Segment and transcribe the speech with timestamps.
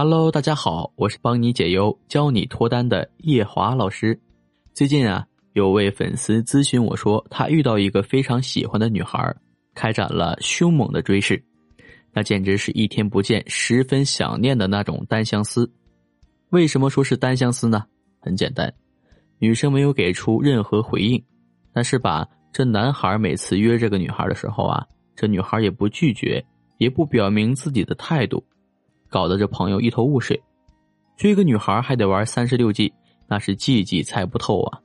[0.00, 4.16] Hello，大家好，我是帮你解忧、教你脱单的叶华老师。
[4.72, 9.34] 最近啊，有位粉丝咨询我说，他遇到一个非常喜欢的女孩，
[9.74, 11.42] 开展了凶猛的追视，
[12.12, 15.68] 那简直是一天不见，十分想念的那种单相思。
[16.50, 17.84] 为什么说是单相思呢？
[18.20, 18.72] 很简单，
[19.40, 21.20] 女生没有给出任何回应，
[21.72, 24.86] 但是吧，这男孩每次约这个女孩的时候啊，
[25.16, 26.40] 这女孩也不拒绝，
[26.76, 28.44] 也不表明自己的态度。
[29.08, 30.40] 搞得这朋友一头雾水，
[31.16, 32.92] 追个女孩还得玩三十六计，
[33.26, 34.80] 那是计计猜不透啊。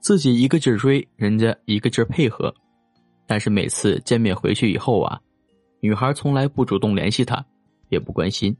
[0.00, 2.54] 自己一个劲儿追，人家一个劲儿配合，
[3.26, 5.20] 但是每次见面回去以后啊，
[5.80, 7.44] 女孩从来不主动联系他，
[7.88, 8.56] 也不关心。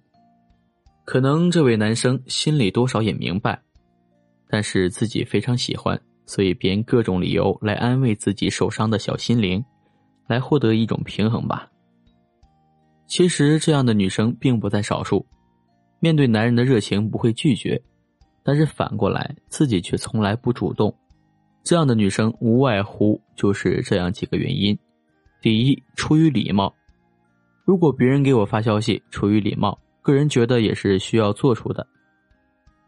[1.07, 3.61] 可能这位男生心里多少也明白，
[4.49, 9.65] 但是自己非常喜欢，所以编各种理由来安慰自己受伤的小心灵，
[10.27, 11.70] 来获得一种平衡吧。
[13.11, 15.27] 其实这样的女生并不在少数，
[15.99, 17.83] 面对男人的热情不会拒绝，
[18.45, 20.95] 但是反过来自己却从来不主动。
[21.65, 24.79] 这样的女生无外乎就是这样几个原因：
[25.43, 26.73] 第一，出于礼貌，
[27.65, 31.85] 如果别人给我发消息，出于礼貌，个人觉得也是需要做出的，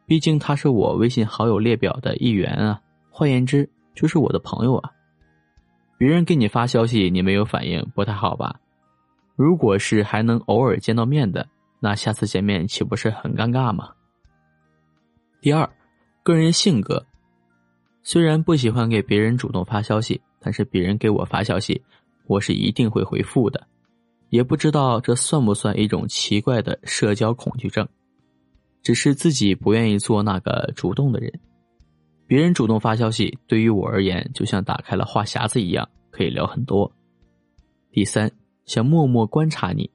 [0.07, 2.81] 毕竟他是我微信好友列表的一员啊。
[3.11, 4.91] 换言之，就是我的朋友啊。
[5.99, 8.61] 别人给你发消息，你没有反应，不太好吧？
[9.43, 11.45] 如果是还能偶尔见到面的，
[11.81, 13.91] 那下次见面岂不是很尴尬吗？
[15.41, 15.69] 第二，
[16.23, 17.05] 个人性格，
[18.05, 21.83] 虽然不喜欢给别人主动发消息，但是别人给我发消息，
[22.29, 23.67] 我是一定会回复的。
[24.29, 27.85] 也不知道这算不算一种奇怪的社交恐惧症，
[28.81, 31.33] 只是自己不愿意做那个主动的人。
[32.29, 36.89] 别人主动发消息，对于我而言，就像打开了话匣子一样，可以聊很多。
[37.91, 38.31] 第三。
[38.65, 39.91] 想默默观察你，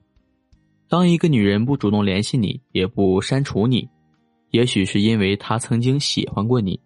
[0.89, 3.87] 当一个女人不主动联系你，也不删除你，
[4.51, 6.79] 也许是因为她曾经喜欢过你，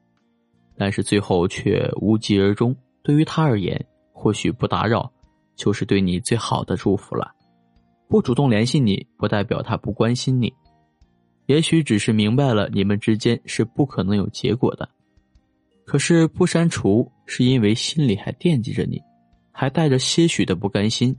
[0.77, 2.75] 但是最后却无疾而终。
[3.03, 3.83] 对于她而言，
[4.13, 5.11] 或许不打扰，
[5.55, 7.31] 就是对你最好的祝福了。
[8.07, 10.53] 不主动联系你，不代表她不关心你，
[11.47, 14.87] 也许只是明白了你们之间是不可能有结果的。
[15.85, 19.01] 可是不删除，是因为心里还惦记着你，
[19.51, 21.15] 还带着些许的不甘心。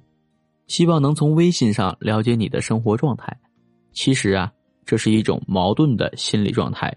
[0.67, 3.37] 希望能从微信上了解你的生活状态，
[3.93, 4.51] 其实啊，
[4.87, 6.97] 这是一种矛盾的心理状态，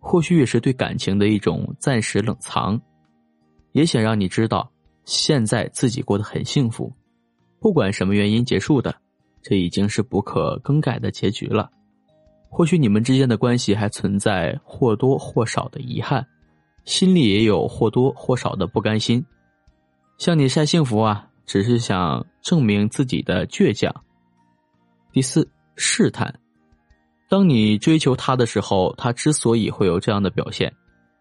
[0.00, 2.80] 或许也是对感情的一种暂时冷藏，
[3.72, 4.68] 也想让你知道，
[5.04, 6.92] 现在自己过得很幸福，
[7.60, 8.94] 不管什么原因结束的，
[9.42, 11.70] 这已经是不可更改的结局了。
[12.50, 16.26] 或许你们之间的关系还存在或多或少的遗憾，
[16.84, 19.24] 心里也有或多或少的不甘心，
[20.16, 21.27] 向你晒幸福啊。
[21.48, 24.04] 只是想证明自己的倔强。
[25.10, 26.38] 第四，试探。
[27.26, 30.72] 当你追求他的时候，他之所以会有这样的表现，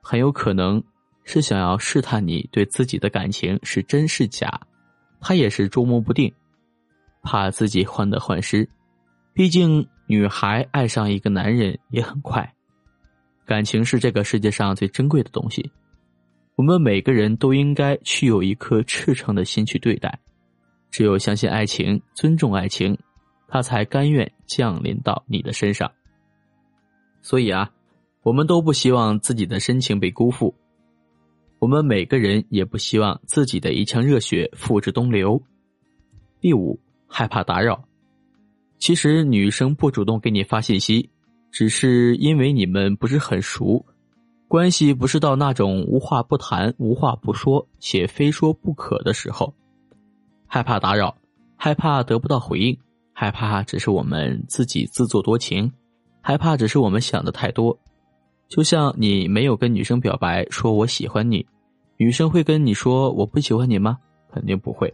[0.02, 0.84] 很有可能
[1.24, 4.60] 是想要试探你对自己的感情是真是假。
[5.22, 6.32] 他也是捉摸不定，
[7.24, 8.70] 怕自己患得患失。
[9.34, 12.54] 毕竟，女孩爱上一个男人也很快。
[13.46, 15.72] 感情是这个世界上最珍贵的东西。
[16.58, 20.20] 我们每个人都应该去有一颗赤诚的心去对待，
[20.90, 22.98] 只有相信爱情、尊重爱情，
[23.48, 25.92] 他才甘愿降临到你的身上。
[27.22, 27.72] 所以啊，
[28.24, 30.56] 我们都不希望自己的深情被辜负，
[31.60, 35.40] 我们每个人也不希望自己的一腔热血付之东流。
[36.42, 37.88] 第五，害怕打扰。
[38.80, 41.12] 其实女生不主动给你发信息，
[41.52, 43.86] 只是因为你们不是很熟。
[44.48, 49.54] 关系不是到那种无话不谈、无话不说且非说不可的时候，
[50.48, 51.18] 害怕打扰，
[51.58, 52.78] 害怕得不到回应，
[53.12, 55.70] 害怕只是我们自己自作多情，
[56.22, 57.78] 害怕只是我们想的太多。
[58.48, 61.46] 就像你没有跟女生表白说我喜欢你，
[61.98, 63.98] 女生会跟你说我不喜欢你吗？
[64.32, 64.94] 肯定不会。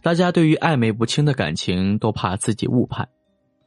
[0.00, 3.08] 大家对于暧昧不清的感情都怕自己误判，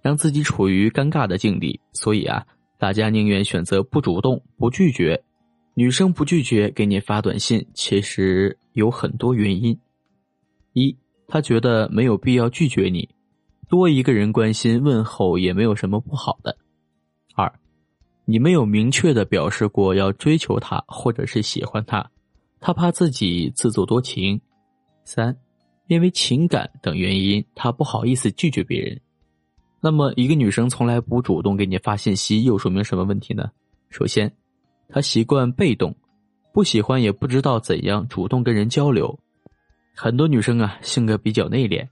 [0.02, 2.46] 让自己处于尴尬的境地，所以啊。
[2.84, 5.24] 大家宁愿选择不主动、不拒绝，
[5.74, 9.80] 女生不拒绝给你发短信，其实有很多原因：
[10.74, 10.94] 一，
[11.26, 13.08] 她觉得没有必要拒绝你，
[13.70, 16.52] 多一个人关心问候也没有什么不好的；
[17.36, 17.50] 二，
[18.26, 22.12] 你没有明确的表示过要追求她或者是喜欢她，
[22.60, 24.38] 她怕自己自作多情；
[25.06, 25.34] 三，
[25.88, 29.00] 因为情感等原因，她不好意思拒绝别人。
[29.86, 33.52] 那么，一个女生从来不主动给你发信息，又说明什么问题呢？
[33.90, 34.34] 首先，
[34.88, 35.94] 她习惯被动，
[36.54, 39.20] 不喜欢也不知道怎样主动跟人交流。
[39.94, 41.86] 很多女生啊，性格比较内敛，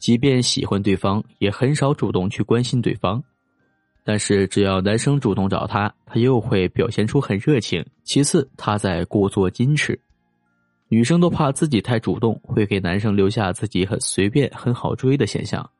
[0.00, 3.22] 即便喜欢对方，也很少主动去关心对方。
[4.02, 7.86] 但是只要男生主动找她，她又会表现出很热情。
[8.02, 9.96] 其次，她在故作矜持。
[10.88, 15.70] 女生都怕自己太主动，会给男生留下自己很随便、很好追的现象，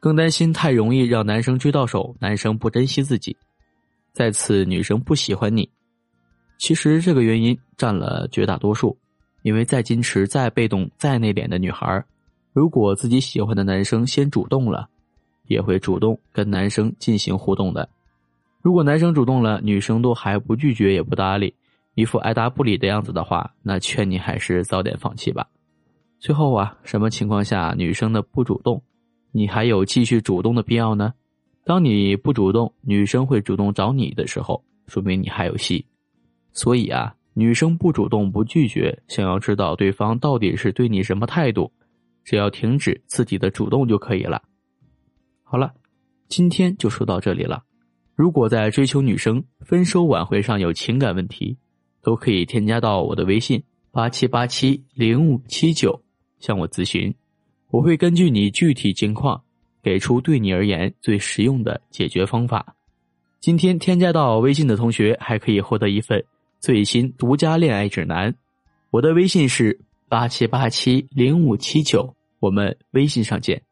[0.00, 3.36] 更担心太容易让男生追到手，男生不珍惜自己。
[4.12, 5.70] 再次，女生不喜欢你，
[6.58, 8.98] 其实这个原因占了绝大多数。
[9.42, 12.04] 因为再矜持、再被动、再内敛的女孩，
[12.52, 14.86] 如果自己喜欢的男生先主动了，
[15.46, 17.88] 也会主动跟男生进行互动的。
[18.60, 21.54] 如果男生主动了，女生都还不拒绝也不搭理。
[21.94, 25.48] 一副爱答不理的样子的话，那劝你还是早点放弃吧。
[26.18, 28.82] 最后啊，什么情况下女生的不主动，
[29.32, 31.14] 你还有继续主动的必要呢？
[31.64, 35.86] 当你不主动，女生会主动找你的时候，说明你还有戏。
[36.52, 41.72] 所以啊，女生不主动不拒绝，想要知道对方到底是对你什么态度，
[42.24, 44.42] 只要停止自己的主动就可以了。
[45.44, 45.72] 好了，
[46.28, 47.62] 今天就说到这里了。
[48.16, 51.56] 如果在追求女生、分手挽回上有情感问题，
[52.02, 53.62] 都可以添加到我的微信
[53.92, 56.02] 八七八七零五七九
[56.38, 57.14] 向我咨询，
[57.70, 59.40] 我会根据你具体情况
[59.82, 62.74] 给出对你而言最实用的解决方法。
[63.40, 66.22] 今天添加到微信的同学还可以获得一份
[66.58, 68.34] 最新独家恋爱指南。
[68.90, 73.62] 我的微信是八七八七零五七九，我们微信上见。